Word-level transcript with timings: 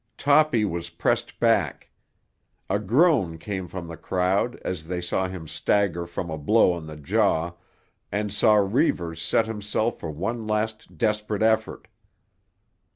Toppy 0.17 0.65
was 0.65 0.89
pressed 0.89 1.39
back. 1.39 1.91
A 2.71 2.79
groan 2.79 3.37
came 3.37 3.67
from 3.67 3.87
the 3.87 3.95
crowd 3.97 4.55
as 4.65 4.87
they 4.87 4.99
saw 4.99 5.27
him 5.27 5.47
stagger 5.47 6.07
from 6.07 6.31
a 6.31 6.39
blow 6.39 6.73
on 6.73 6.87
the 6.87 6.95
jaw 6.97 7.53
and 8.11 8.33
saw 8.33 8.55
Reivers 8.55 9.21
set 9.21 9.45
himself 9.45 9.99
for 9.99 10.09
one 10.09 10.47
last 10.47 10.97
desperate 10.97 11.43
effort. 11.43 11.87